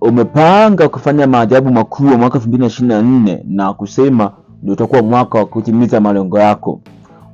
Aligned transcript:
umepanga 0.00 0.88
kufanya 0.88 1.26
maajabu 1.26 1.70
makuu 1.72 2.04
mwaka 2.18 2.38
2024 2.38 3.38
na 3.44 3.72
kusema 3.74 4.32
ndio 4.62 4.72
utakuwa 4.74 5.02
mwaka 5.02 5.38
wa 5.38 5.46
kutimiza 5.46 6.00
malengo 6.00 6.38
yako, 6.38 6.80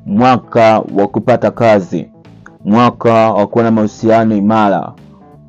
mwaka 0.07 0.83
wa 0.97 1.09
kupata 1.09 1.51
kazi, 1.51 2.09
mwaka 2.65 3.13
wa 3.33 3.47
kuwa 3.47 3.65
na 3.65 3.71
mahusiano 3.71 4.37
imara, 4.37 4.93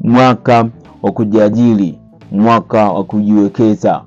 mwaka 0.02 0.66
wa 1.04 1.12
kujiajiri, 1.12 2.00
mwaka 2.32 2.92
wa 2.92 3.04
kujiwekeza, 3.04 4.02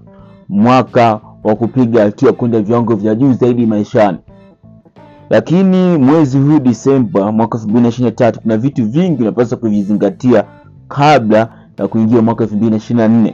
mwaka 0.48 1.20
wa 1.45 1.54
kupiga 1.56 2.02
hatua 2.02 2.32
kwenda 2.32 2.61
viwango 2.61 2.95
vya 2.95 3.14
juu 3.14 3.32
zaidi 3.32 3.66
maishani. 3.66 4.18
Lakini 5.30 5.98
mwezi 5.98 6.38
huu 6.38 6.59
Disemba 6.59 7.32
mwaka 7.32 7.59
2023 7.59 8.38
kuna 8.38 8.56
vitu 8.56 8.84
vingi 8.86 9.22
unapaswa 9.22 9.59
kuvizingatia 9.59 10.45
kabla 10.88 11.48
ya 11.78 11.88
kuingia 11.88 12.23
mwaka 12.23 12.45
2024 12.45 13.32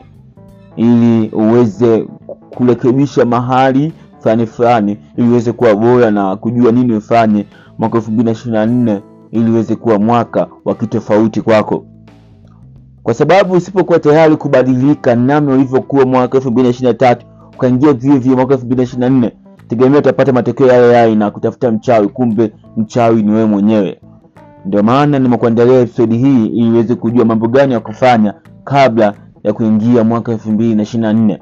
ili 0.76 1.28
uweze 1.32 2.06
kurekebisha 2.50 3.24
mahali 3.24 3.92
fulani 4.20 4.46
fulani 4.46 4.98
ili 5.16 5.28
uweze 5.28 5.52
kuwa 5.52 5.74
bora 5.74 6.10
na 6.10 6.36
kujua 6.36 6.72
nini 6.72 6.94
ufanye 6.96 7.46
mwaka 7.78 7.98
2024 7.98 9.00
ili 9.30 9.50
uweze 9.50 9.76
kuwa 9.76 9.98
mwaka 9.98 10.46
wa 10.64 10.74
kitofauti 10.74 11.40
kwako, 11.42 11.84
kwa 13.02 13.14
sababu 13.14 13.54
usipokuwa 13.54 13.98
tayari 13.98 14.36
kubadilika 14.36 15.14
namna 15.14 15.52
ulivyokuwa 15.54 16.06
mwaka 16.06 16.38
2023 16.38 17.16
ukaingia 17.54 17.92
vile 17.92 18.34
mwaka 18.34 18.54
2024 18.54 19.30
tegemea 19.68 19.98
utapata 19.98 20.32
matokeo 20.32 20.66
yale 20.66 20.92
yale 20.92 21.14
na 21.14 21.30
kutafuta 21.30 21.72
mchawi, 21.72 22.08
kumbe 22.08 22.52
mchawi 22.76 23.22
ni 23.22 23.30
wewe 23.32 23.44
mwenyewe. 23.46 24.00
Ndio 24.64 24.82
maana 24.82 25.18
nimekuandalia 25.18 25.80
episodi 25.80 26.18
hii 26.18 26.46
ili 26.46 26.70
uweze 26.70 26.94
kujua 26.94 27.24
mambo 27.24 27.48
gani 27.48 27.72
ya 27.72 27.80
kufanya 27.80 28.34
kabla 28.64 29.14
ya 29.44 29.52
kuingia 29.52 30.04
mwaka 30.04 30.32
2024. 30.32 31.38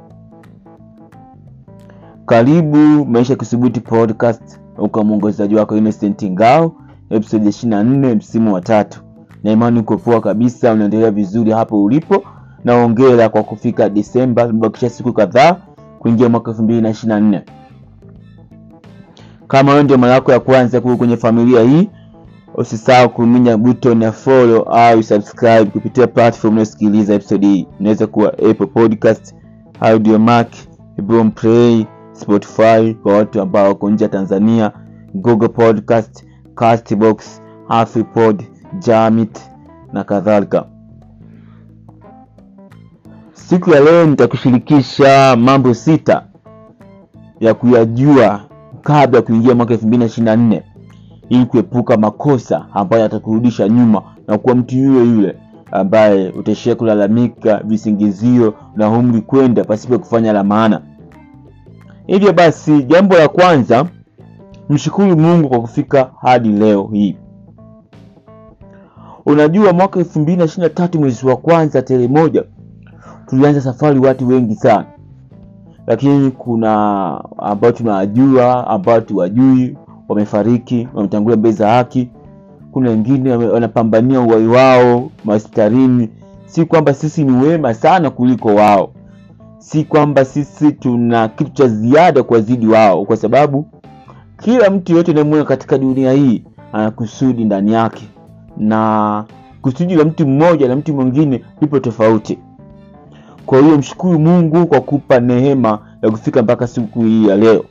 Karibu 2.27 3.07
Maisha 3.07 3.37
Kisubuti 3.37 3.81
Podcast, 3.81 4.61
uko 4.79 5.05
mwongozaji 5.05 5.55
wako 5.55 5.77
Innocent 5.77 6.25
Ngao, 6.25 6.73
episode 7.11 7.49
24, 7.49 8.15
msimu 8.17 8.55
wa 8.55 8.61
tatu. 8.61 9.01
Na 9.45 9.51
imani 9.53 9.79
uko 9.81 10.21
kabisa, 10.21 10.73
unaendelea 10.73 11.11
vizuri 11.11 11.51
hapo 11.51 11.85
ulipo, 11.85 12.23
na 12.65 12.83
hongera 12.83 13.29
kwa 13.29 13.43
kufika 13.43 13.89
Disemba, 13.89 14.47
tumebakisha 14.47 14.91
siku 14.91 15.13
kadhaa 15.13 15.57
kuingia 15.99 16.29
mwaka 16.29 16.51
2024. 16.51 17.41
Kama 19.49 19.71
wewe 19.73 19.85
ndio 19.85 19.99
mara 19.99 20.13
yako 20.13 20.33
ya 20.33 20.41
kwanza 20.41 20.81
kuwa 20.81 20.97
kwenye 20.97 21.17
familia 21.17 21.63
hii, 21.63 21.91
usisahau 22.55 23.09
kuminya 23.11 23.57
button 23.57 24.03
ya 24.03 24.13
follow 24.13 24.63
au 24.63 25.03
subscribe 25.03 25.65
kupitia 25.65 26.07
platform 26.07 26.53
unayosikiliza 26.53 27.15
episode 27.15 27.47
hii. 27.47 27.67
Inaweza 27.81 28.07
kuwa 28.07 28.33
Apple 28.33 28.67
Podcast, 28.67 29.35
Audiomack, 29.81 30.49
Boomplay, 31.03 31.87
Spotify 32.13 32.95
kwa 33.03 33.17
watu 33.17 33.41
ambao 33.41 33.67
wako 33.69 33.91
nje 33.91 34.05
ya 34.05 34.09
Tanzania, 34.11 34.73
Google 35.15 35.49
Podcast, 35.49 36.25
Castbox, 36.55 37.43
Afripod, 37.69 38.43
Jamit 38.79 39.39
na 39.93 40.05
kadhalika. 40.05 40.65
Siku 43.33 43.71
ya 43.71 43.81
leo 43.81 44.07
nitakushirikisha 44.07 45.37
mambo 45.37 45.75
sita 45.75 46.27
ya 47.41 47.55
kuyajua 47.55 48.41
kabla 48.83 49.19
ya 49.19 49.23
kuingia 49.23 49.55
mwaka 49.55 49.75
2024 49.75 50.63
ili 51.33 51.47
kuepuka 51.47 51.97
makosa 51.97 52.67
ambayo 52.73 53.05
atakurudisha 53.05 53.69
nyuma 53.69 54.03
na 54.29 54.39
kuwa 54.39 54.55
mtu 54.55 54.77
yule 54.77 55.01
yule 55.11 55.37
ambaye 55.71 56.29
utaishia 56.31 56.75
kulalamika 56.75 57.61
visingizio 57.65 58.55
na 58.77 58.91
umri 58.91 59.21
kwenda 59.21 59.65
pasipo 59.65 59.99
kufanya 59.99 60.33
la 60.33 60.45
maana. 60.45 60.81
Hivyo 62.07 62.33
basi, 62.33 62.83
jambo 62.83 63.17
la 63.19 63.29
kwanza, 63.29 63.87
mshukuru 64.69 65.17
Mungu 65.17 65.49
kwa 65.49 65.61
kufika 65.61 66.11
hadi 66.21 66.49
leo 66.49 66.89
hii. 66.93 67.17
Unajua, 69.27 69.73
mwaka 69.73 70.01
2023 70.01 70.99
mwezi 70.99 71.27
wa 71.27 71.37
kwanza 71.37 71.83
tarehe 71.83 72.09
moja 72.09 72.45
tulianza 73.27 73.61
safari 73.61 73.99
watu 74.01 74.29
wengi 74.29 74.55
sana, 74.55 74.87
lakini 75.87 76.31
kuna 76.31 77.25
ambao 77.39 77.73
tunawajua, 77.73 78.67
ambao 78.67 79.01
tuwajui 79.01 79.77
wamefariki, 80.13 80.89
wametangulia 80.95 81.37
mbele 81.37 81.55
za 81.55 81.69
haki. 81.69 82.09
Kuna 82.73 82.91
wengine 82.91 83.33
wanapambania 83.37 84.21
uhai 84.21 84.47
wao 84.47 85.11
mastarini. 85.25 86.09
Si 86.47 86.65
kwamba 86.65 86.95
sisi 86.95 87.25
ni 87.25 87.33
wema 87.47 87.75
sana 87.75 88.11
kuliko 88.11 88.55
wao, 88.55 88.93
si 89.59 89.85
kwamba 89.85 90.25
sisi 90.25 90.73
tuna 90.73 91.29
kitu 91.29 91.51
cha 91.53 91.69
ziada 91.69 92.23
kwa 92.23 92.41
zidi 92.41 92.67
wao, 92.67 93.05
kwa 93.05 93.17
sababu 93.17 93.67
kila 94.43 94.71
mtu 94.71 94.93
yote 94.97 95.11
unayemwona 95.11 95.45
katika 95.45 95.79
dunia 95.79 96.13
hii 96.13 96.45
ana 96.73 96.91
kusudi 96.91 97.45
ndani 97.45 97.73
yake, 97.73 98.09
na 98.57 99.25
kusudi 99.63 99.95
la 99.95 100.05
mtu 100.05 100.27
mmoja 100.27 100.69
na 100.69 100.77
mtu 100.77 100.95
mwingine 100.95 101.45
lipo 101.61 101.79
tofauti. 101.81 102.39
Kwa 103.47 103.61
hiyo 103.61 103.79
mshukuru 103.79 104.19
Mungu 104.19 104.67
kwa 104.67 104.81
kupa 104.81 105.21
neema 105.21 105.79
ya 106.03 106.11
kufika 106.11 106.43
mpaka 106.43 106.67
siku 106.67 107.03
hii 107.03 107.29
ya 107.29 107.37
leo, 107.37 107.65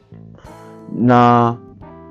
na 0.99 1.53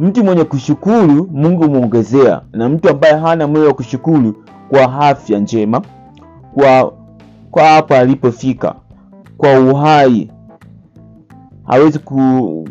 mtu 0.00 0.24
mwenye 0.24 0.44
kushukuru 0.44 1.28
Mungu 1.32 1.68
muongezea, 1.68 2.40
na 2.52 2.68
mtu 2.68 2.88
ambaye 2.90 3.14
hana 3.14 3.46
moyo 3.46 3.66
wa 3.66 3.74
kushukuru 3.74 4.34
kwa 4.68 5.00
afya 5.08 5.38
njema, 5.38 5.82
kwa 6.54 6.92
kwa 7.50 7.64
hapa 7.64 7.98
alipofika, 7.98 8.74
kwa 9.36 9.60
uhai, 9.60 10.30
hawezi 11.64 11.98
ku, 11.98 12.68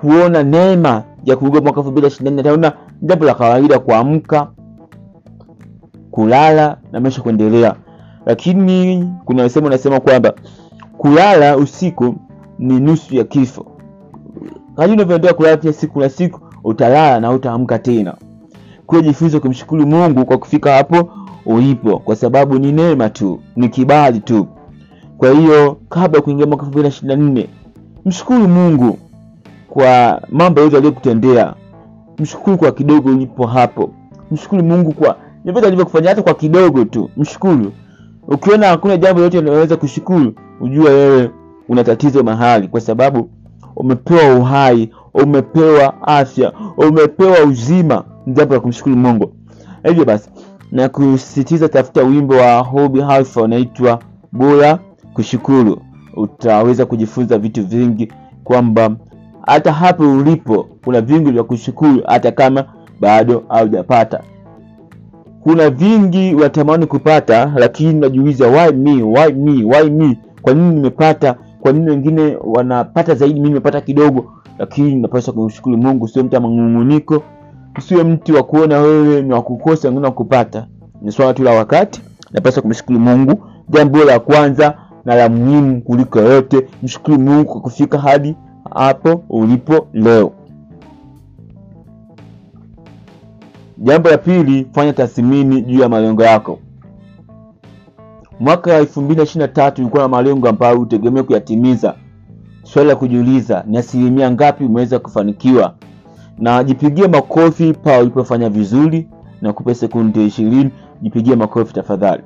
kuona 0.00 0.42
neema 0.42 1.02
ya 1.24 1.36
kurudia 1.36 1.60
mwaka 1.60 1.80
elfu 1.80 1.92
mbili 1.92 2.06
ishirini 2.06 2.36
na 2.36 2.42
nne. 2.42 2.48
Ataona 2.50 2.72
jambo 3.02 3.24
la 3.24 3.34
kawaida 3.34 3.78
kuamka, 3.78 4.46
kulala 6.10 6.76
na 6.92 7.00
maisha 7.00 7.22
kuendelea, 7.22 7.74
lakini 8.26 9.08
kuna 9.24 9.48
sehemu 9.48 9.66
unasema 9.66 10.00
kwamba 10.00 10.32
kulala 10.98 11.56
usiku 11.56 12.14
ni 12.58 12.80
nusu 12.80 13.16
ya 13.16 13.24
kifo. 13.24 13.66
Kadri 14.76 14.92
unavyoendelea 14.92 15.34
kulala 15.34 15.56
pia 15.56 15.72
siku 15.72 16.00
na 16.00 16.08
siku 16.08 16.40
utalala 16.64 17.20
na 17.20 17.30
utaamka 17.30 17.78
tena. 17.78 18.14
Kwa 18.86 19.00
jifunze 19.00 19.40
kumshukuru 19.40 19.86
Mungu 19.86 20.24
kwa 20.24 20.38
kufika 20.38 20.72
hapo 20.72 21.10
ulipo, 21.46 21.98
kwa 21.98 22.16
sababu 22.16 22.58
ni 22.58 22.72
neema 22.72 23.08
tu, 23.10 23.40
ni 23.56 23.68
kibali 23.68 24.20
tu. 24.20 24.46
Kwa 25.18 25.30
hiyo 25.30 25.76
kabla 25.88 26.18
ya 26.18 26.22
kuingia 26.24 26.46
mwaka 26.46 26.66
2024 26.66 27.46
mshukuru 28.04 28.48
Mungu 28.48 28.98
kwa 29.68 30.22
mambo 30.30 30.60
yote 30.60 30.76
aliyokutendea. 30.76 31.54
Mshukuru 32.18 32.56
kwa 32.58 32.72
kidogo 32.72 33.10
ulipo 33.10 33.46
hapo, 33.46 33.90
mshukuru 34.30 34.62
Mungu 34.64 34.92
kwa 34.92 35.16
vyote 35.44 35.66
alivyokufanya, 35.66 36.08
hata 36.08 36.22
kwa 36.22 36.34
kidogo 36.34 36.84
tu 36.84 37.10
mshukuru. 37.16 37.72
Ukiona 38.28 38.66
hakuna 38.66 38.96
jambo 38.96 39.18
lolote 39.20 39.38
unaweza 39.38 39.76
kushukuru, 39.76 40.34
ujua 40.60 40.90
wewe 40.90 41.30
una 41.68 41.84
tatizo 41.84 42.22
mahali, 42.22 42.68
kwa 42.68 42.80
sababu 42.80 43.30
umepewa 43.76 44.34
uhai 44.34 44.90
umepewa 45.14 46.02
afya, 46.08 46.52
umepewa 46.76 47.44
uzima, 47.44 48.04
ni 48.26 48.32
jambo 48.34 48.54
la 48.54 48.60
kumshukuru 48.60 48.96
Mungu. 48.96 49.32
Hivyo 49.84 50.04
basi, 50.04 50.30
na 50.72 50.88
kusisitiza, 50.88 51.68
tafuta 51.68 52.02
wimbo 52.02 52.34
wa 52.34 52.58
Hobby 52.60 53.02
Alpha 53.02 53.42
unaitwa 53.42 53.98
bora 54.32 54.78
kushukuru. 55.14 55.82
Utaweza 56.16 56.86
kujifunza 56.86 57.38
vitu 57.38 57.66
vingi, 57.66 58.12
kwamba 58.44 58.90
hata 59.46 59.72
hapo 59.72 60.12
ulipo 60.12 60.66
kuna 60.84 61.00
vingi 61.00 61.30
vya 61.30 61.44
kushukuru, 61.44 62.02
hata 62.06 62.32
kama 62.32 62.64
bado 63.00 63.44
haujapata. 63.48 64.20
Kuna 65.42 65.70
vingi 65.70 66.34
unatamani 66.34 66.86
kupata, 66.86 67.52
lakini 67.56 67.94
unajiuliza 67.94 68.46
why 68.48 68.72
me, 68.72 69.02
why 69.02 69.32
me, 69.32 69.64
why 69.64 69.90
me? 69.90 70.18
Kwa 70.42 70.54
nini 70.54 70.74
nimepata? 70.74 71.34
Kwa 71.60 71.72
nini 71.72 71.90
wengine 71.90 72.36
wanapata 72.44 73.14
zaidi, 73.14 73.34
mimi 73.34 73.48
nimepata 73.48 73.80
kidogo? 73.80 74.32
Lakini 74.60 74.94
napaswa 74.94 75.34
kumshukuru 75.34 75.76
Mungu. 75.78 76.08
Sio 76.08 76.24
mtu 76.24 76.34
wa 76.34 76.40
sio 77.80 78.04
mtu 78.04 78.34
wa 78.34 78.42
kuona 78.42 78.78
wewe 78.80 79.22
ni 79.22 79.32
wa 79.32 79.42
kukosa 79.42 79.90
wengine. 79.90 80.66
Ni 81.02 81.12
swala 81.12 81.34
tu 81.34 81.42
la 81.42 81.50
wakati. 81.50 82.02
Napaswa 82.32 82.62
kumshukuru 82.62 83.00
Mungu, 83.00 83.46
jambo 83.68 84.04
la 84.04 84.18
kwanza 84.18 84.74
na 85.04 85.14
la 85.14 85.28
muhimu 85.28 85.80
kuliko 85.82 86.20
yote. 86.20 86.66
Mshukuru 86.82 87.18
Mungu 87.18 87.44
kwa 87.52 87.60
kufika 87.60 87.98
hadi 87.98 88.36
hapo 88.74 89.24
ulipo 89.28 89.86
leo. 89.92 90.32
Jambo 93.78 94.10
la 94.10 94.18
pili, 94.18 94.66
fanya 94.72 94.92
tathmini 94.92 95.62
juu 95.62 95.80
ya 95.80 95.88
malengo 95.88 96.22
yako. 96.24 96.58
Mwaka 98.40 98.74
elfu 98.76 99.02
mbili 99.02 99.16
na 99.16 99.22
ishirini 99.22 99.46
na 99.46 99.52
tatu 99.52 99.82
ulikuwa 99.82 100.02
na 100.02 100.08
malengo 100.08 100.48
ambayo 100.48 100.80
utegemea 100.80 101.22
kuyatimiza. 101.22 101.94
Swali 102.72 102.88
la 102.88 102.96
kujiuliza 102.96 103.64
ni 103.66 103.78
asilimia 103.78 104.30
ngapi 104.30 104.64
umeweza 104.64 104.98
kufanikiwa, 104.98 105.74
na 106.38 106.64
jipigie 106.64 107.08
makofi 107.08 107.72
pa 107.74 107.98
ulipofanya 107.98 108.48
vizuri, 108.48 109.08
na 109.42 109.52
kupe 109.52 109.74
sekunde 109.74 110.26
ishirini. 110.26 110.70
Jipigie 111.02 111.36
makofi 111.36 111.74
tafadhali. 111.74 112.22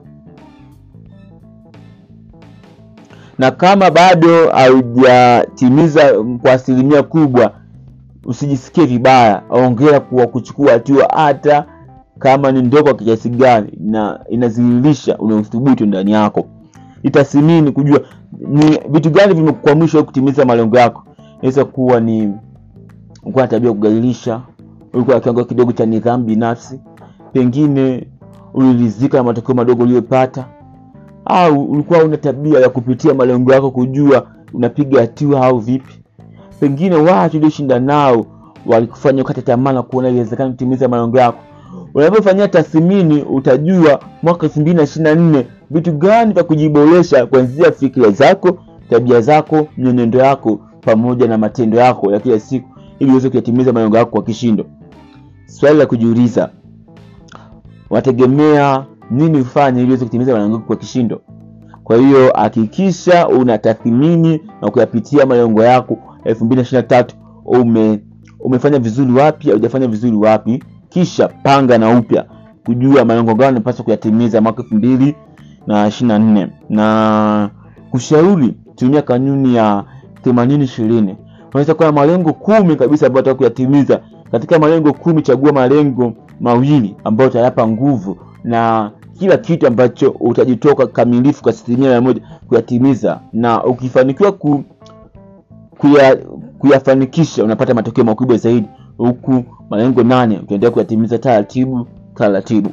na 3.38 3.50
kama 3.50 3.91
bado 3.91 4.49
haujatimiza 4.50 6.12
kwa 6.43 6.52
asilimia 6.52 7.02
kubwa 7.02 7.52
usijisikie 8.25 8.87
vibaya 8.87 9.43
ongera 9.50 10.00
kuwa 10.00 10.26
kuchukua 10.26 10.73
hatua 10.73 11.08
hata 11.17 11.64
kama 12.19 12.52
ni 12.52 12.62
ndogo 12.62 12.85
kwa 12.85 12.94
kiasi 13.05 13.31
gani 13.31 13.73
na 13.81 14.20
inadhihirisha 14.29 15.19
una 15.19 15.37
uthubutu 15.37 15.87
ndani 15.87 16.12
yako 16.12 16.46
itathmini 17.04 17.72
kujua 17.72 18.00
ni 18.38 18.78
vitu 18.90 19.10
gani 19.10 19.34
vimekukwamisha 19.34 20.02
kutimiza 20.02 20.44
malengo 20.44 20.78
yako. 20.78 21.02
Inaweza 21.38 21.64
kuwa 21.64 22.00
ni 22.00 22.32
ulikuwa 23.22 23.44
na 23.44 23.48
tabia 23.48 23.68
ya 23.68 23.74
kugalilisha 23.74 24.40
ulikuwa 24.92 25.14
na 25.16 25.20
kiwango 25.20 25.44
kidogo 25.44 25.72
cha 25.72 25.86
nidhamu 25.86 26.24
binafsi 26.24 26.80
pengine 27.32 28.06
uliridhika 28.54 29.16
na 29.18 29.24
matokeo 29.24 29.54
madogo 29.54 29.82
uliyopata 29.82 30.44
au 31.24 31.64
ulikuwa 31.64 32.04
una 32.04 32.16
tabia 32.16 32.60
ya 32.60 32.68
kupitia 32.68 33.14
malengo 33.14 33.52
yako 33.52 33.70
kujua 33.70 34.26
unapiga 34.54 35.00
hatua 35.00 35.46
au 35.46 35.58
vipi. 35.58 35.94
Pengine 36.60 36.96
watu 36.96 37.36
ulioshinda 37.36 37.78
nao 37.80 38.26
walikufanya 38.66 39.22
ukata 39.22 39.42
tamaa 39.42 39.72
na 39.72 39.82
kuona 39.82 40.08
iwezekana 40.08 40.50
kutimiza 40.50 40.88
malengo 40.88 41.18
yako 41.18 41.38
unapofanyia 41.94 42.48
tathmini 42.48 43.22
utajua 43.22 44.00
mwaka 44.22 44.46
elfu 44.46 44.60
mbili 44.60 44.76
na 44.76 44.82
ishiri 44.82 45.04
na 45.04 45.14
nne 45.14 45.46
vitu 45.70 45.92
gani 45.92 46.32
vya 46.34 46.44
kujiboresha 46.44 47.26
kuanzia 47.26 47.72
fikira 47.72 48.10
zako 48.10 48.58
tabia 48.90 49.20
zako 49.20 49.66
mwenendo 49.76 50.18
yako 50.18 50.60
pamoja 50.80 51.26
na 51.28 51.38
matendo 51.38 51.78
yako 51.78 52.12
ya 52.12 52.20
kila 52.20 52.40
siku 52.40 52.68
ili 52.98 53.10
uweze 53.10 53.30
kuyatimiza 53.30 53.72
malengo 53.72 53.96
yako 53.96 54.10
kwa 54.10 54.22
kishindo. 54.22 54.66
Swali 55.46 55.78
la 55.78 55.86
kujiuliza 55.86 56.50
wategemea 57.90 58.86
nini 59.10 59.40
ufanye 59.40 59.80
ili 59.80 59.88
uweze 59.88 60.04
kutimiza 60.04 60.32
malengo 60.32 60.54
yako 60.54 60.66
kwa 60.66 60.76
kishindo? 60.76 61.20
Kwa 61.84 61.96
hiyo 61.96 62.32
hakikisha 62.34 63.28
unatathmini 63.28 64.40
na 64.62 64.70
kuyapitia 64.70 65.26
malengo 65.26 65.62
yako. 65.64 65.98
Elfu 66.24 66.44
mbili 66.44 66.56
na 66.56 66.62
ishiri 66.62 66.82
na 66.82 66.88
tatu 66.88 67.16
ume 67.44 68.00
umefanya 68.40 68.78
vizuri 68.78 69.12
wapi 69.12 69.48
haujafanya 69.50 69.86
vizuri 69.86 70.16
wapi 70.16 70.62
kisha 70.94 71.29
panga 71.29 71.79
na 71.79 71.99
upya 71.99 72.25
kujua 72.67 73.05
malengo 73.05 73.35
gani 73.35 73.55
napaswa 73.55 73.85
kuyatimiza 73.85 74.41
mwaka 74.41 74.62
elfu 74.62 74.75
mbili 74.75 75.14
na 75.67 75.87
ishiri 75.87 76.08
na 76.08 76.19
nne. 76.19 76.49
Na 76.70 77.50
kushauri 77.91 78.55
tumia 78.75 79.02
kanuni 79.02 79.55
ya 79.55 79.85
themanini 80.23 80.64
ishirini. 80.64 81.17
Unaweza 81.50 81.75
kuwa 81.75 81.88
na 81.88 81.93
malengo 81.93 82.32
kumi 82.32 82.76
kabisa 82.76 83.06
ambayo 83.06 83.23
unataka 83.23 83.35
kuyatimiza. 83.35 84.00
Katika 84.31 84.58
malengo 84.58 84.93
kumi 84.93 85.23
chagua 85.23 85.52
malengo 85.52 86.12
mawili 86.41 86.96
ambayo 87.05 87.31
utayapa 87.31 87.69
nguvu 87.69 88.17
na 88.44 88.91
kila 89.19 89.37
kitu 89.37 89.67
ambacho 89.67 90.11
utajitoka 90.20 90.87
kamilifu 90.87 91.43
kwa 91.43 91.52
asilimia 91.52 91.88
mia 91.91 92.00
moja 92.00 92.20
kuyatimiza. 92.49 93.20
Na 93.32 93.64
ukifanikiwa 93.64 94.32
ku, 94.32 94.64
kuya, 95.79 96.17
kuyafanikisha 96.58 97.44
unapata 97.44 97.75
matokeo 97.75 98.05
makubwa 98.05 98.37
zaidi 98.37 98.69
huku 98.99 99.44
malengo 99.70 100.02
nane 100.02 100.38
ukiendelea 100.38 100.70
kuyatimiza 100.70 101.19
taratibu 101.19 101.87
taratibu. 102.14 102.70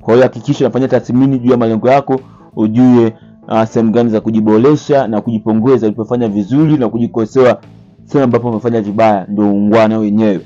Kwa 0.00 0.14
hiyo 0.14 0.26
hakikisha 0.26 0.64
unafanya 0.64 0.88
tathmini 0.88 1.38
juu 1.38 1.50
ya 1.50 1.56
malengo 1.56 1.88
yako 1.88 2.20
ujue 2.56 3.14
uh, 3.48 3.64
sehemu 3.64 3.92
gani 3.92 4.10
za 4.10 4.20
kujiboresha 4.20 5.06
na 5.08 5.20
kujipongeza 5.20 5.86
ulipofanya 5.86 6.28
vizuri 6.28 6.76
na 6.76 6.88
kujikosoa 6.88 7.60
sehemu 8.04 8.24
ambapo 8.24 8.48
umefanya 8.50 8.80
vibaya 8.80 9.26
ndio 9.28 9.44
uungwana 9.50 9.98
wenyewe. 9.98 10.40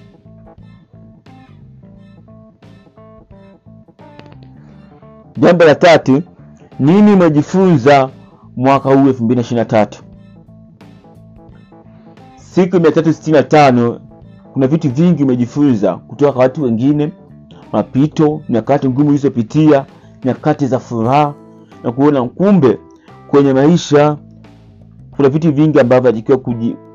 Jambo 5.37 5.65
la 5.65 5.75
tatu 5.75 6.23
nini 6.79 7.13
umejifunza 7.13 8.11
mwaka 8.57 8.89
huu 8.95 9.09
2023 9.11 9.87
siku 12.37 12.77
365 12.77 13.99
kuna 14.59 14.67
vitu 14.69 14.91
vingi 14.91 15.23
umejifunza 15.25 15.97
kutoka 15.97 16.33
kwa 16.33 16.43
watu 16.43 16.63
wengine 16.63 17.13
mapito 17.73 18.41
nyakati 18.49 18.89
ngumu 18.89 19.09
ulizopitia 19.09 19.85
nyakati 20.25 20.67
za 20.67 20.79
furaha 20.79 21.35
na 21.85 21.93
kuona. 21.93 22.23
Kumbe 22.25 22.79
kwenye 23.29 23.53
maisha 23.53 24.17
kuna 25.11 25.29
vitu 25.29 25.53
vingi 25.53 25.81
ambavyo 25.81 26.11
atakiwa 26.11 26.39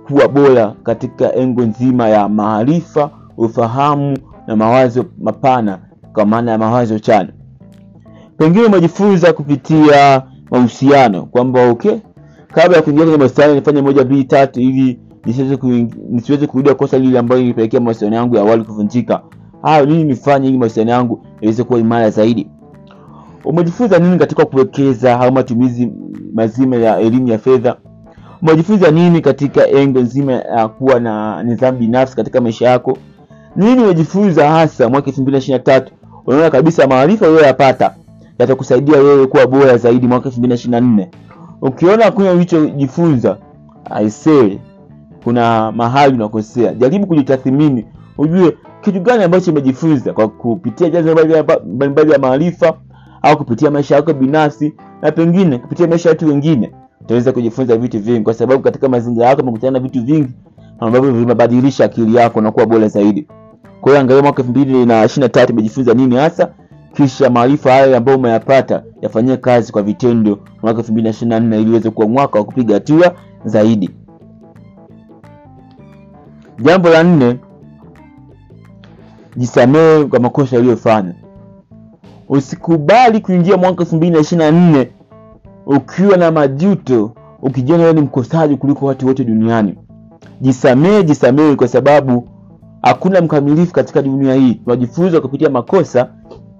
kuwa 0.07 0.27
bora 0.27 0.75
katika 0.83 1.36
engo 1.36 1.62
nzima 1.62 2.10
ya 2.10 2.30
maarifa 2.30 3.10
ufahamu 3.38 4.18
na 4.48 4.56
mawazo 4.56 5.06
mapana 5.21 5.80
kwa 6.13 6.25
maana 6.25 6.51
ya 6.51 6.57
mawazo 6.57 7.00
chana 7.00 7.33
pengine 8.38 8.65
umejifunza 8.65 9.33
kupitia 9.33 10.24
mahusiano 10.51 11.25
kwamba 11.25 11.69
okay 11.69 11.98
kabla 12.48 12.77
ya 12.77 12.83
kuingia 12.83 13.04
kwenye 13.04 13.18
mahusiano 13.18 13.56
nifanye 13.56 13.81
moja 13.81 14.04
mbili 14.04 14.24
tatu 14.24 14.60
ili 14.62 15.00
nisiweze 15.25 15.58
nisiweze 16.10 16.48
kurudia 16.48 16.75
kosa 16.75 16.98
lile 17.00 17.20
ambayo 17.20 17.42
ilipelekea 17.42 17.80
mahusiano 17.80 18.16
yangu 18.16 18.36
ya 18.36 18.42
awali 18.42 18.64
kuvunjika. 18.64 19.22
Hayo 19.62 19.86
nini 19.86 20.04
nifanye 20.04 20.48
ili 20.50 20.58
mahusiano 20.58 20.92
yangu 20.92 21.25
yaweze 21.42 21.64
kuwa 21.64 21.80
imara 21.80 22.10
zaidi? 22.10 22.48
Umejifunza 23.46 24.00
nini 24.00 24.18
katika 24.18 24.46
kuwekeza 24.46 25.20
au 25.20 25.31
matumizi 25.31 25.92
mazima 26.34 26.75
ya 26.75 27.00
elimu 27.00 27.28
ya 27.28 27.38
fedha? 27.38 27.75
Umejifunza 28.42 28.92
nini 28.92 29.22
katika 29.22 29.68
engo 29.68 30.00
nzima 30.00 30.31
ya 30.34 30.68
kuwa 30.68 31.00
na 31.00 31.44
nidhamu 31.44 31.78
binafsi 31.78 32.16
katika 32.16 32.42
maisha 32.42 32.70
yako? 32.70 32.98
Nini 33.56 33.84
umejifunza 33.84 34.50
hasa 34.50 34.90
mwaka 34.90 35.08
elfu 35.08 35.22
mbili 35.22 35.31
na 35.31 35.38
ishiri 35.38 35.58
na 35.58 35.64
tatu? 35.64 35.94
Unaona 36.28 36.50
kabisa 36.50 36.88
maarifa 36.88 37.28
uliyoyapata 37.30 37.96
yatakusaidia 38.40 38.98
wewe 38.98 39.28
kuwa 39.28 39.48
bora 39.48 39.78
zaidi 39.78 40.08
mwaka 40.08 40.25
elfu 40.25 40.40
mbili 40.40 40.50
na 40.50 40.56
ishiri 40.56 40.72
na 40.72 40.80
nne. 40.81 41.10
Ukiona 41.62 42.06
hakuna 42.06 42.31
ulichojifunza 42.31 43.38
aisee 43.90 44.60
kuna 45.24 45.72
mahali 45.72 46.14
unakosea. 46.16 46.74
Jaribu 46.74 47.08
kujitathmini. 47.08 47.86
Ujue 48.18 48.58
kitu 48.81 49.00
gani 49.00 49.24
ambacho 49.24 49.52
umejifunza 49.52 50.14
kwa 50.14 50.28
kupitia 50.30 50.90
janzo 50.90 51.16
mbalimbali 51.66 52.12
ya 52.12 52.20
maarifa 52.20 52.74
au 53.22 53.38
kupitia 53.38 53.72
maisha 53.72 53.96
yako 53.96 54.14
binafsi 54.14 54.74
na 55.02 55.12
pengine 55.12 55.58
kupitia 55.58 55.88
maisha 55.88 56.10
ya 56.10 56.28
wengine. 56.28 56.72
Utaweza 57.02 57.31
kujifunza 57.31 57.78
vitu 57.78 58.00
vingi 58.00 58.22
kwa 58.24 58.34
sababu 58.34 58.64
katika 58.64 58.90
mazingira 58.90 59.25
yako 59.25 59.42
umekutana 59.42 59.72
na 59.72 59.80
vitu 59.80 60.04
vingi 60.06 60.30
ambavyo 60.80 61.12
vimebadilisha 61.12 61.86
akili 61.86 62.16
yako 62.16 62.42
na 62.42 62.52
kuwa 62.52 62.66
bora 62.66 62.88
zaidi. 62.88 63.28
Kwa 63.81 63.92
hiyo 63.92 64.02
angalia 64.02 64.24
mwaka 64.24 64.42
elfu 64.42 64.52
mbili 64.52 64.86
na 64.86 65.06
ishiri 65.06 65.22
na 65.22 65.30
tatu 65.30 65.54
umejifunza 65.54 65.94
nini 65.94 66.16
hasa? 66.16 66.50
Kisha 66.94 67.30
maarifa 67.30 67.72
hayo 67.72 67.98
ambayo 67.98 68.18
umeyapata 68.18 68.84
yafanyie 69.02 69.38
kazi 69.38 69.72
kwa 69.72 69.82
vitendo 69.84 70.39
mwaka 70.62 70.80
elfu 70.80 70.92
mbili 70.92 71.03
na 71.03 71.10
ishiri 71.10 71.30
na 71.30 71.39
nne 71.39 71.62
ili 71.62 71.72
uweze 71.72 71.89
kuwa 71.89 72.08
mwaka 72.08 72.39
wa 72.39 72.46
kupiga 72.46 72.74
hatua 72.74 73.13
zaidi 73.46 73.89
jambo 76.63 76.89
la 76.89 77.03
nne 77.03 77.39
jisamehe 79.36 80.05
kwa 80.05 80.20
makosa 80.20 80.58
uliyofanya. 80.58 81.13
Usikubali 82.29 83.20
kuingia 83.20 83.58
mwaka 83.58 83.84
elfu 83.84 83.96
mbili 83.96 84.12
na 84.12 84.20
ishiri 84.20 84.39
na 84.39 84.51
nne 84.51 84.88
ukiwa 85.65 86.17
na 86.17 86.32
majuto 86.32 87.12
ukijiona 87.41 87.84
wewe 87.84 87.93
ni 87.96 88.01
mkosaji 88.01 88.55
kuliko 88.58 88.86
watu 88.86 89.08
wote 89.08 89.24
duniani. 89.24 89.75
Jisamehe 90.41 91.03
jisamehe 91.03 91.55
kwa 91.55 91.67
sababu 91.67 92.27
hakuna 92.82 93.22
mkamilifu 93.22 93.74
katika 93.74 94.01
dunia 94.01 94.34
hii. 94.36 94.53
Tunajifunza 94.53 95.22
kupitia 95.22 95.50
makosa 95.50 96.10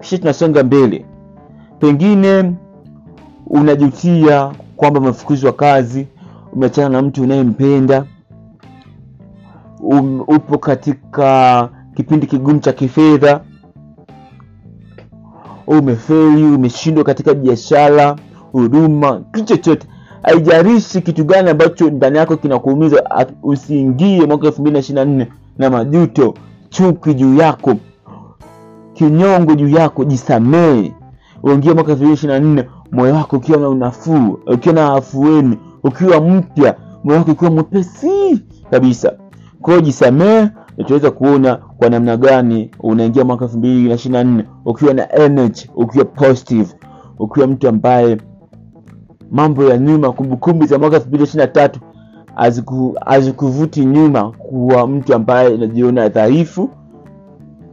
kisha 0.00 0.18
tunasonga 0.18 0.64
mbele. 0.64 1.04
Pengine 1.78 2.52
unajutia 3.46 4.52
kwamba 4.76 5.00
umefukuzwa 5.00 5.52
kazi 5.52 6.06
umeachana 6.52 6.88
na 6.88 7.02
mtu 7.02 7.22
unayempenda 7.22 8.04
um, 9.84 10.20
upo 10.20 10.58
katika 10.58 11.68
kipindi 11.96 12.26
kigumu 12.26 12.58
cha 12.60 12.72
kifedha. 12.72 13.40
Umefeli 15.66 16.44
umeshindwa 16.44 17.04
katika 17.04 17.34
biashara 17.34 18.16
huduma 18.52 19.20
kitu 19.32 19.44
chochote. 19.46 19.86
Haijarishi 20.22 21.00
kitu 21.00 21.24
gani 21.24 21.50
ambacho 21.50 21.90
ndani 21.90 22.18
yako 22.18 22.36
kinakuumiza 22.36 23.26
usiingie 23.42 24.26
mwaka 24.26 24.46
elfu 24.46 24.60
mbili 24.60 24.72
na 24.74 24.78
ishiri 24.80 24.94
na 24.96 25.04
nne 25.04 25.28
na 25.58 25.70
majuto 25.70 26.34
chuki 26.68 27.14
juu 27.14 27.34
yako 27.36 27.74
kinyongo 28.94 29.54
juu 29.54 29.68
yako 29.68 30.04
jisamee 30.04 30.92
uingie 31.42 31.72
mwaka 31.72 31.90
elfu 31.90 32.02
mbili 32.02 32.14
ishiri 32.14 32.32
na 32.32 32.38
nne 32.40 32.64
moyo 32.92 33.14
wako 33.14 33.36
ukiwa 33.36 33.58
na 33.58 33.68
unafuu 33.68 34.38
ukiwa 34.46 34.74
na 34.74 34.92
afueni 34.92 35.58
ukiwa 35.84 36.20
mpya 36.20 36.74
moyo 37.04 37.18
wako 37.18 37.30
ukiwa 37.32 37.50
mwepesi 37.50 38.42
kabisa 38.70 39.12
kwa 39.64 39.72
hiyo 39.74 39.84
jisamee 39.84 40.48
utaweza 40.78 41.10
kuona 41.10 41.56
kwa 41.56 41.88
namna 41.90 42.16
gani 42.16 42.70
unaingia 42.80 43.24
mwaka 43.24 43.44
elfu 43.44 43.58
mbili 43.58 43.88
na 43.88 43.94
ishiri 43.94 44.12
na 44.12 44.24
nne 44.24 44.44
ukiwa 44.64 44.94
na 44.94 45.12
energy 45.12 45.70
ukiwa 45.76 46.04
positive 46.04 46.74
ukiwa 47.18 47.46
mtu 47.46 47.68
ambaye 47.68 48.16
mambo 49.30 49.64
ya 49.64 49.78
nyuma 49.78 50.12
kumbukumbu 50.12 50.66
za 50.66 50.78
mwaka 50.78 50.96
elfu 50.96 51.08
mbili 51.08 51.24
ishiri 51.24 51.38
na 51.40 51.46
tatu 51.46 51.80
hazikuvuti 53.04 53.84
nyuma 53.84 54.32
kuwa 54.32 54.86
mtu 54.88 55.14
ambaye 55.14 55.48
unajiona 55.48 56.08
dhaifu 56.08 56.70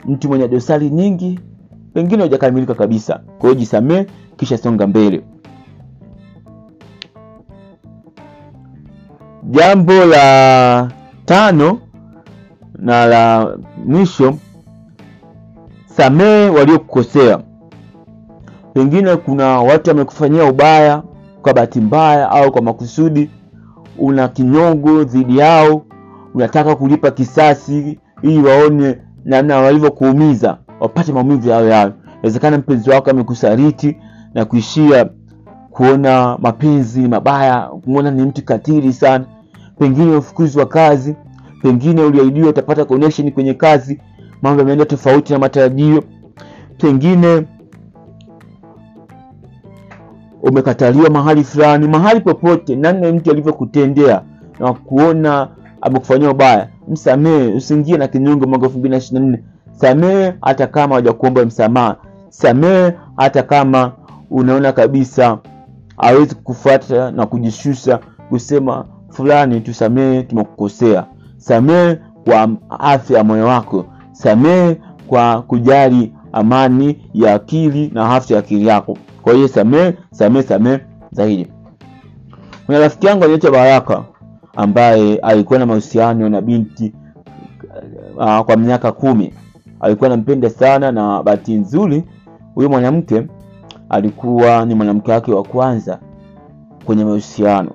mtu 0.06 0.28
mwenye 0.28 0.48
dosari 0.48 0.90
nyingi 0.90 1.40
pengine 1.94 2.24
hujakamilika 2.24 2.74
kabisa. 2.74 3.20
Kwa 3.40 3.54
jisamee 3.54 4.06
kisha 4.38 4.58
songa 4.58 4.88
mbele. 4.88 5.22
Jambo 9.44 10.06
la 10.06 11.01
tano 11.26 11.80
na 12.80 13.06
la 13.06 13.58
mwisho 13.86 14.36
samehe 15.86 16.50
waliokukosea. 16.50 17.40
Pengine 18.74 19.16
kuna 19.16 19.60
watu 19.62 19.90
wamekufanyia 19.90 20.46
ubaya 20.46 21.04
kwa 21.42 21.54
bahati 21.54 21.82
mbaya 21.82 22.30
au 22.32 22.52
kwa 22.52 22.62
makusudi 22.62 23.30
una 23.98 24.28
kinyongo 24.28 25.04
dhidi 25.04 25.38
yao 25.38 25.86
unataka 26.34 26.76
kulipa 26.76 27.12
kisasi 27.12 28.00
ili 28.22 28.40
waone 28.44 28.98
namna 29.26 29.58
walivyokuumiza 29.58 30.58
wapate 30.80 31.14
maumivu 31.14 31.50
yao 31.50 31.66
yao. 31.66 31.92
Inawezekana 32.14 32.58
mpenzi 32.58 32.90
wako 32.90 33.10
amekusaliti 33.10 33.98
na 34.34 34.46
kuishia 34.46 35.10
kuona 35.72 36.38
mapenzi 36.42 37.08
mabaya 37.08 37.62
kumwona 37.62 38.12
ni 38.12 38.22
mtu 38.24 38.46
katili 38.46 38.94
sana 38.94 39.26
pengine 39.82 40.16
ufukuzwa 40.16 40.66
kazi 40.66 41.16
pengine 41.62 42.02
uliahidiwa 42.02 42.50
utapata 42.50 42.86
connection 42.86 43.32
kwenye 43.32 43.54
kazi 43.54 44.02
mambo 44.42 44.60
yameenda 44.62 44.86
tofauti 44.86 45.34
na 45.34 45.40
matarajio 45.40 46.04
pengine 46.78 47.46
umekataliwa 50.42 51.10
mahali 51.10 51.44
fulani 51.44 51.88
mahali 51.88 52.20
popote 52.22 52.76
namna 52.76 53.12
mtu 53.12 53.32
alivyokutendea 53.32 54.22
na 54.60 54.74
kuona 54.74 55.48
amekufanyia 55.82 56.32
ubaya 56.32 56.68
msamehe 56.88 57.48
usiingie 57.54 57.98
na 57.98 58.08
kinyongo 58.08 58.48
mwaka 58.48 58.66
elfu 58.66 58.78
mbili 58.80 58.92
na 58.92 58.98
ishiri 58.98 59.20
na 59.20 59.26
nne. 59.26 59.44
Samehe 59.72 60.34
hata 60.42 60.68
kama 60.68 60.96
hajakuomba 60.96 61.46
msamaha. 61.46 61.96
Samehe 62.30 62.94
hata 63.18 63.44
kama 63.44 63.92
unaona 64.32 64.72
kabisa 64.72 65.38
hawezi 65.98 66.36
kufuata 66.36 67.12
na 67.12 67.26
kujishusha 67.26 68.00
kusema 68.30 68.86
fulani 69.12 69.62
tusamehe 69.62 70.24
tumekukosea. 70.24 71.06
Samehe 71.38 72.00
kwa 72.26 72.50
afya 72.80 73.18
ya 73.18 73.24
moyo 73.24 73.46
wako. 73.46 73.86
Samehe 74.12 74.82
kwa 75.08 75.42
kujali 75.42 76.14
amani 76.34 77.10
ya 77.14 77.34
akili 77.34 77.92
na 77.94 78.16
afya 78.16 78.36
ya 78.38 78.44
akili 78.44 78.68
yako. 78.68 78.98
Kwa 79.22 79.34
hiyo 79.34 79.48
samehe 79.48 79.94
samehe 80.12 80.44
samehe 80.48 80.80
zaidi. 81.12 81.48
Kuna 82.66 82.80
rafiki 82.80 83.08
yangu 83.08 83.24
anaitwa 83.24 83.52
baraka 83.52 84.04
ambaye 84.56 85.16
alikuwa 85.18 85.60
na 85.60 85.66
mahusiano 85.66 86.30
na 86.30 86.42
binti 86.42 86.94
uh, 88.18 88.40
kwa 88.40 88.58
miaka 88.58 88.92
kumi. 88.92 89.34
Alikuwa 89.80 90.08
anampenda 90.08 90.50
sana 90.50 90.92
na 90.92 91.24
bahati 91.24 91.54
nzuri 91.54 92.04
huyu 92.56 92.70
mwanamke 92.70 93.28
alikuwa 93.90 94.66
ni 94.66 94.76
mwanamke 94.76 95.12
wake 95.12 95.32
wa 95.34 95.44
kwanza 95.44 96.00
kwenye 96.86 97.06
mahusiano 97.06 97.72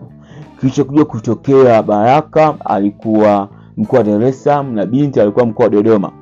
kilichokuja 0.60 1.04
kutokea 1.04 1.82
baraka 1.82 2.54
alikuwa 2.64 3.48
mkoa 3.76 3.98
wa 3.98 4.04
dar 4.04 4.22
es 4.24 4.44
salaam 4.44 4.74
na 4.74 4.86
binti 4.86 5.20
alikuwa 5.20 5.46
mkoa 5.46 5.64
wa 5.64 5.70
dodoma. 5.70 6.12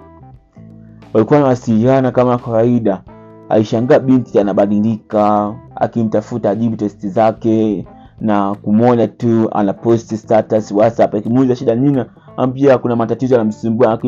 Walikuwa 1.13 1.39
wanawasiliana 1.39 2.11
kama 2.11 2.39
kawaida. 2.39 3.03
Alishangaa 3.49 3.99
binti 3.99 4.39
anabadilika 4.39 5.55
akimtafuta 5.77 6.51
ajibu 6.51 6.77
testi 6.77 7.09
zake 7.09 7.87
na 8.21 8.55
kumwona 8.55 9.09
tu 9.09 9.49
anaposti 9.53 10.17
status 10.17 10.71
whatsapp 10.73 11.15
akimuuliza 11.15 11.57
shida 11.57 11.75
nini 11.75 12.05
ambia 12.37 12.79
kuna 12.79 12.97
matatizo 12.97 13.35
yanamsumbua 13.35 14.01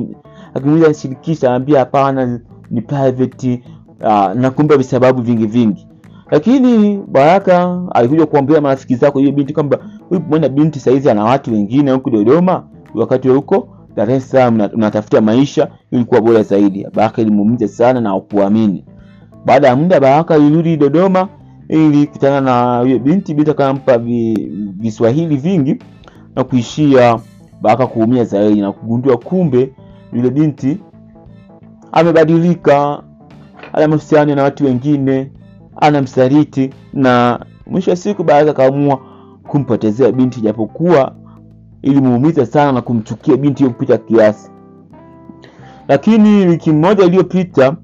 akimuuliza 0.55 0.95
shirikisha 0.95 1.49
anambia 1.49 1.79
hapana 1.79 2.41
ni 2.71 2.81
private 2.81 3.65
uh, 4.01 4.33
na 4.35 4.51
visababu 4.79 5.23
vingi 5.23 5.47
vingi 5.47 5.89
lakini 6.31 6.99
baraka 7.09 7.83
alikuja 7.95 8.27
kuambia 8.27 8.61
marafiki 8.61 8.95
zako 8.95 9.19
hiyo 9.19 9.33
binti 9.33 9.53
kwamba 9.53 9.79
huyu 10.09 10.49
binti 10.49 10.81
saizi 10.81 11.11
ana 11.11 11.25
watu 11.25 11.53
wengine 11.53 11.91
huku 11.91 12.11
dodoma 12.11 12.65
wakati 12.95 13.29
huko 13.29 13.69
dar 13.97 14.11
es 14.11 14.31
salaam 14.31 14.61
unatafuta 14.75 15.21
maisha 15.21 15.69
ilikuwa 15.91 16.21
bora 16.21 16.43
zaidi. 16.43 16.87
Baraka 16.95 17.23
ilimuumiza 17.23 17.69
sana 17.69 18.01
na 18.01 18.21
kuamini 18.21 18.85
baada 19.45 19.69
ya 19.69 19.77
muda 19.77 20.01
baraka 20.01 20.35
alirudi 20.35 20.77
dodoma 20.77 21.29
ili 21.69 22.07
kutana 22.07 22.41
na 22.41 22.79
huyo 22.79 22.99
binti 22.99 23.35
binti 23.35 23.51
akampa 23.51 23.99
viswahili 24.79 25.37
vingi 25.37 25.77
na 26.37 26.45
kuishia 26.45 27.19
baraka 27.63 27.87
kuumia 27.87 28.25
zaidi 28.25 28.61
na 28.61 28.73
kugundua 28.73 29.17
kumbe 29.17 29.73
yule 30.13 30.31
binti 30.31 30.79
amebadilika 31.93 33.03
ana 33.73 33.89
mahusiano 33.89 34.35
na 34.35 34.43
watu 34.43 34.65
wengine 34.65 35.31
ana 35.81 36.03
msariti 36.03 36.71
na 36.93 37.41
mwisho 37.67 37.91
wa 37.91 37.97
siku 37.97 38.25
baraka 38.25 38.51
akaamua 38.51 39.01
kumpotezea 39.49 40.13
binti 40.13 40.41
japokuwa 40.41 41.13
ilimuumiza 41.83 42.47
sana 42.47 42.73
na 42.73 42.81
kumchukia 42.83 43.37
binti 43.37 43.63
hiyo 43.63 43.71
kupita 43.75 43.99
kiasi. 43.99 44.51
Lakini 45.89 46.47
wiki 46.47 46.73
moja 46.73 47.05
iliyopita 47.05 47.77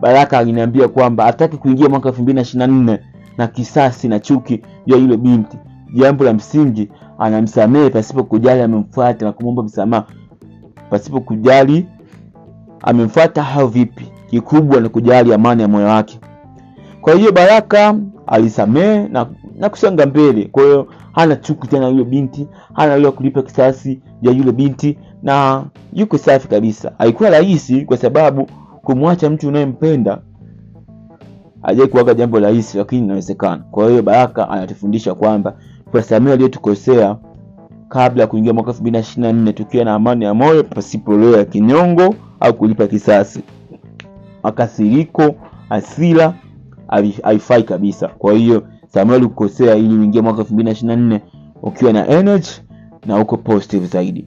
baraka 0.00 0.38
aliniambia 0.38 0.88
kwamba 0.88 1.24
hataki 1.24 1.56
kuingia 1.56 1.88
mwaka 1.88 2.08
elfu 2.08 2.22
mbili 2.22 2.36
na 2.36 2.40
ishiri 2.42 2.58
na 2.58 2.66
nne 2.66 2.98
na 3.38 3.46
kisasi 3.46 4.08
na 4.08 4.18
chuki 4.20 4.62
ya 4.86 4.96
yule 4.96 5.16
binti. 5.16 5.58
Jambo 5.94 6.24
la 6.24 6.32
msingi 6.32 6.88
anamsamehe 7.18 7.90
pasipo 7.90 8.24
kujali 8.24 8.62
amemfuata 8.62 9.24
na 9.24 9.32
kumwomba 9.32 9.62
msamaha. 9.62 10.06
Pasipo 10.90 11.20
kujali 11.20 11.86
amemfuata 12.82 13.48
au 13.48 13.68
vipi 13.68 14.12
kikubwa 14.30 14.80
ni 14.80 14.88
kujali 14.88 15.34
amani 15.34 15.62
ya 15.62 15.68
moyo 15.68 15.86
wake 15.86 16.20
kwa 17.00 17.14
hiyo 17.14 17.32
baraka 17.32 17.94
alisamehe 18.26 19.08
na, 19.08 19.26
na 19.58 19.68
kusonga 19.68 20.06
mbele. 20.06 20.44
Kwa 20.52 20.62
hiyo 20.62 20.86
hana 21.12 21.36
chuki 21.36 21.68
tena 21.68 21.88
yule 21.88 22.04
binti 22.04 22.46
hana 22.74 22.96
ile 22.96 23.10
kulipa 23.10 23.42
kisasi 23.42 24.00
ya 24.22 24.32
yule 24.32 24.52
binti 24.52 24.98
na 25.22 25.64
yuko 25.92 26.18
safi 26.18 26.48
kabisa. 26.48 26.92
Haikuwa 26.98 27.30
rahisi 27.30 27.84
kwa 27.84 27.96
sababu 27.96 28.46
kumwacha 28.82 29.30
mtu 29.30 29.48
unayempenda 29.48 30.18
hajai 31.62 31.86
kuwaga 31.86 32.14
jambo 32.14 32.40
rahisi 32.40 32.78
lakini 32.78 33.02
inawezekana. 33.04 33.62
Kwa 33.70 33.88
hiyo 33.90 34.02
baraka 34.02 34.48
anatufundisha 34.50 35.14
kwamba 35.14 35.54
tuwasamehe 35.90 36.30
waliotukosea 36.30 37.16
kabla 37.88 38.22
ya 38.22 38.26
kuingia 38.26 38.52
mwaka 38.52 38.70
elfu 38.70 38.80
mbili 38.82 38.92
na 38.92 38.98
ishiri 39.00 39.22
na 39.22 39.32
nne 39.32 39.52
tukiwa 39.52 39.84
na 39.84 39.94
amani 39.94 40.24
ya 40.24 40.34
moyo 40.34 40.64
pasipo 40.64 41.16
roho 41.16 41.36
ya 41.36 41.44
kinyongo 41.44 42.14
au 42.40 42.54
kulipa 42.54 42.86
kisasi. 42.86 43.42
Makasiriko 44.42 45.34
hasira 45.68 46.34
haifai 47.22 47.62
kabisa. 47.62 48.08
Kwa 48.08 48.32
hiyo 48.32 48.62
samuel 48.86 49.22
kukosea 49.26 49.74
ili 49.76 49.94
uingie 49.98 50.20
mwaka 50.20 50.40
elfu 50.40 50.54
mbili 50.54 50.64
na 50.64 50.70
ishiri 50.72 50.88
na 50.88 50.96
nne 50.96 51.20
ukiwa 51.62 51.92
na 51.92 52.08
energy 52.08 52.50
na 53.06 53.18
uko 53.20 53.36
positive 53.36 53.86
zaidi. 53.86 54.26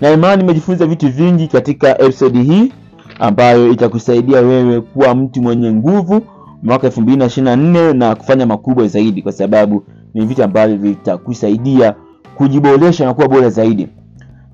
Na 0.00 0.10
imani 0.10 0.42
nimejifunza 0.42 0.86
vitu 0.86 1.08
vingi 1.08 1.48
katika 1.48 1.88
episode 2.02 2.42
hii 2.42 2.72
ambayo 3.18 3.72
itakusaidia 3.72 4.40
wewe 4.40 4.80
kuwa 4.80 5.14
mtu 5.14 5.42
mwenye 5.42 5.72
nguvu 5.72 6.20
mwaka 6.62 6.86
elfu 6.86 7.00
mbili 7.00 7.16
na 7.18 7.24
ishiri 7.24 7.44
na 7.44 7.56
nne 7.56 7.92
na 7.92 8.14
kufanya 8.14 8.46
makubwa 8.46 8.86
zaidi 8.86 9.22
kwa 9.22 9.32
sababu 9.32 9.84
ni 10.14 10.26
vitu 10.26 10.44
ambavyo 10.44 10.76
vitakusaidia 10.76 11.94
kujiboresha 12.36 13.04
na 13.04 13.14
kuwa 13.14 13.28
bora 13.28 13.50
zaidi. 13.50 13.88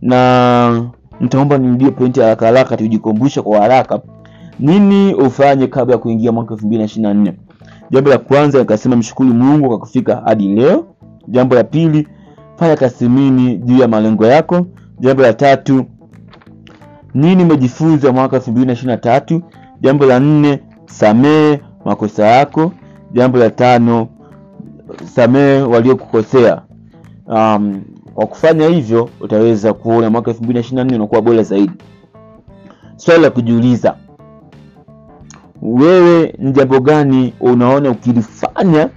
Na 0.03 0.91
nitaomba 1.21 1.59
nirudie 1.59 1.91
pointi 1.91 2.21
haraka 2.21 2.47
haraka 2.47 2.77
tujikumbushe 2.77 3.43
kwa 3.43 3.61
haraka 3.61 4.01
nini 4.61 5.15
ufanye 5.15 5.67
kabla 5.67 5.95
ya 5.95 5.99
kuingia 5.99 6.33
mwaka 6.33 6.55
elfu 6.55 6.67
mbili 6.67 6.79
na 6.79 6.85
ishiri 6.87 7.03
na 7.03 7.15
nne? 7.15 7.35
Jambo 7.91 8.11
la 8.11 8.19
kwanza 8.19 8.59
nikasema 8.59 8.97
mshukuru 8.97 9.35
mungu 9.35 9.69
kwa 9.69 9.79
kufika 9.79 10.17
hadi 10.25 10.49
leo. 10.49 10.87
Jambo 11.29 11.55
la 11.55 11.65
pili 11.65 12.09
fanya 12.57 12.77
tathmini 12.77 13.57
juu 13.57 13.79
ya 13.79 13.89
malengo 13.89 14.27
yako. 14.27 14.67
Jambo 15.01 15.23
la 15.23 15.33
tatu 15.33 15.85
nini 17.15 17.43
umejifunza 17.43 18.13
mwaka 18.13 18.37
elfu 18.37 18.51
mbili 18.51 18.67
na 18.67 18.73
ishiri 18.73 18.89
na 18.89 18.97
tatu? 18.97 19.43
Jambo 19.81 20.07
la 20.07 20.21
nne 20.21 20.61
samehe 20.87 21.61
makosa 21.85 22.27
yako. 22.27 22.73
Jambo 23.13 23.39
la 23.39 23.51
tano 23.51 24.09
samehe 25.05 25.63
waliokukosea. 25.63 26.63
Um, 27.27 27.81
kwa 28.15 28.27
kufanya 28.27 28.69
hivyo 28.69 29.09
utaweza 29.21 29.73
kuona 29.73 30.11
mwaka 30.11 30.31
elfu 30.31 30.43
mbili 30.43 30.55
na 30.55 30.61
ishiri 30.61 30.77
na 30.77 30.85
nne 30.85 30.97
unakuwa 30.97 31.23
bora 31.23 31.43
zaidi. 31.43 31.73
Swali 32.97 33.23
la 33.23 33.31
kujiuliza 33.31 33.95
wewe 35.63 36.35
ni 36.39 36.53
jambo 36.53 36.81
gani 36.81 37.35
unaona 37.41 37.91
ukilifanya 37.91 38.89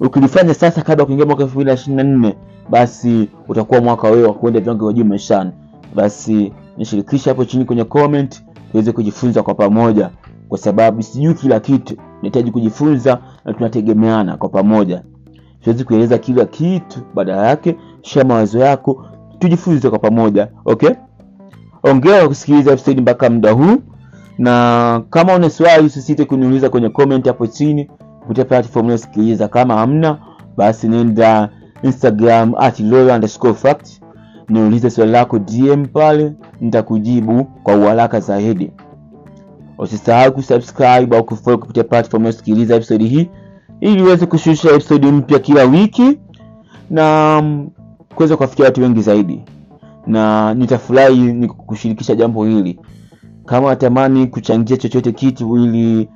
ukilifanya 0.00 0.54
sasa 0.54 0.82
kabla 0.82 1.04
kuingia 1.04 1.26
mwaka 1.26 1.42
elfu 1.42 1.54
mbili 1.54 1.68
na 1.68 1.74
ishirini 1.74 1.96
na 1.96 2.08
nne 2.16 2.34
basi 2.70 3.28
utakuwa 3.48 3.80
mwaka 3.80 4.08
wewe 4.10 4.28
wa 4.28 4.50
viwango 4.50 4.84
vya 4.86 4.92
juu 4.92 5.04
maishani. 5.04 5.50
Basi 5.94 6.52
nishirikisha 6.76 7.30
hapo 7.30 7.44
chini 7.44 7.64
kwenye 7.64 7.84
comment 7.84 8.42
tuweze 8.70 8.92
kujifunza 8.92 9.42
kwa 9.42 9.54
pamoja 9.54 10.10
kwa 10.48 10.58
sababu 10.58 11.02
sijui 11.02 11.34
kila 11.34 11.60
kitu. 11.60 11.96
Nahitaji 12.22 12.50
kujifunza 12.50 13.18
na 13.44 13.52
tunategemeana 13.52 14.36
kwa 14.36 14.48
pamoja. 14.48 15.02
Siwezi 15.64 15.84
kueleza 15.84 16.18
kila 16.18 16.44
kitu 16.44 17.00
badala 17.14 17.46
yake 17.46 17.76
shia 18.02 18.24
mawazo 18.24 18.58
yako 18.58 19.06
tujifunze 19.38 19.90
kwa 19.90 19.98
pamoja 19.98 20.48
okay? 20.64 20.90
Ongea 21.82 22.28
kusikiliza 22.28 22.72
episode 22.72 23.00
mpaka 23.00 23.30
muda 23.30 23.52
huu 23.52 23.76
na 24.38 25.02
kama 25.10 25.34
una 25.34 25.50
swali 25.50 25.86
usisite 25.86 26.24
kuniuliza 26.24 26.70
kwenye 26.70 26.88
comment 26.88 27.26
hapo 27.26 27.46
chini. 27.46 27.84
Kupitia 28.20 28.44
platform 28.44 28.84
unayosikiliza 28.86 29.48
kama 29.48 29.74
hamna 29.74 30.18
basi 30.56 30.88
nenda 30.88 31.48
instagram 31.82 32.54
at 32.58 32.80
loyal 32.80 33.14
underscore 33.14 33.54
fact. 33.54 33.88
Niulize 34.48 34.90
swali 34.90 35.12
lako 35.12 35.38
dm 35.38 35.86
pale 35.86 36.32
nitakujibu 36.60 37.44
kwa 37.44 37.76
uharaka 37.76 38.20
zaidi. 38.20 38.70
Usisahau 39.78 40.32
kusubscribe 40.32 41.16
au 41.16 41.24
kufollow 41.24 41.58
kupitia 41.60 41.84
platform 41.84 42.22
unayosikiliza 42.22 42.74
episode 42.74 43.04
hii 43.04 43.28
ili 43.80 44.02
uweze 44.02 44.26
kushusha 44.26 44.70
episode 44.70 45.10
mpya 45.12 45.38
kila 45.38 45.64
wiki 45.64 46.18
na 46.90 47.40
mm, 47.42 47.68
kuweza 48.14 48.36
kuwafikia 48.36 48.64
watu 48.64 48.80
wengi 48.82 49.02
zaidi. 49.02 49.42
Na 50.06 50.54
nitafurahi 50.54 51.16
nikushirikisha 51.32 52.14
jambo 52.14 52.44
hili 52.44 52.78
kama 53.48 53.68
natamani 53.68 54.26
kuchangia 54.26 54.76
chochote 54.76 55.12
kitu 55.12 55.56
ili 55.56 56.08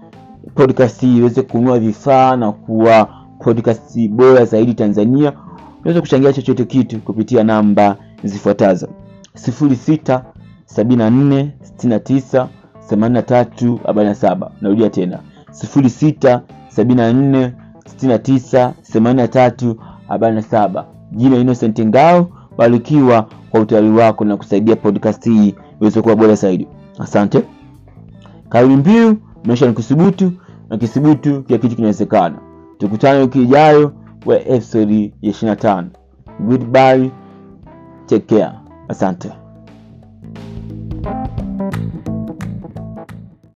podcast 0.54 1.00
hii 1.00 1.16
iweze 1.18 1.42
kununua 1.42 1.78
vifaa 1.78 2.36
na 2.36 2.52
kuwa 2.52 3.08
podcast 3.38 4.08
bora 4.08 4.44
zaidi 4.44 4.74
tanzania 4.74 5.32
unaweza 5.80 6.00
kuchangia 6.00 6.32
chochote 6.32 6.64
kitu 6.64 6.98
kupitia 6.98 7.44
namba 7.44 7.96
zifuatazo. 8.24 8.88
06 9.34 10.20
74 10.76 11.48
69 11.82 12.46
83 12.90 13.76
47 13.76 14.48
narudia 14.60 14.90
tena. 14.90 15.18
06 15.50 16.40
74 16.76 17.50
69 18.00 18.72
83 18.94 19.74
47 20.08 20.84
jina 21.12 21.36
innocent 21.36 21.80
ngao 21.80 22.28
barikiwa 22.58 23.26
kwa 23.50 23.60
utayari 23.60 23.90
wako 23.90 24.24
na 24.24 24.36
kusaidia 24.36 24.76
podcast 24.76 25.24
hii 25.24 25.54
iweze 25.80 26.02
kuwa 26.02 26.16
bora 26.16 26.34
zaidi 26.34 26.68
asante. 26.98 27.42
Kauli 28.48 28.76
mbiu 28.76 29.16
maisha 29.44 29.66
ni 29.66 29.72
kuthubutu 29.72 30.32
na 30.68 30.78
kithubutu 30.78 31.42
kila 31.42 31.58
kitu 31.58 31.76
kinawezekana. 31.76 32.38
Tukutane 32.78 33.20
wiki 33.20 33.42
ijayo 33.42 33.92
kwa 34.24 34.40
episodi 34.40 35.14
ya 35.22 35.32
25 35.32 35.84
goodbye 36.40 37.10
take 38.06 38.36
care. 38.36 38.52
Asante 38.88 39.32